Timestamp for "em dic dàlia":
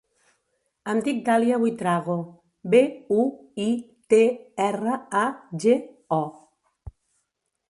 0.93-1.59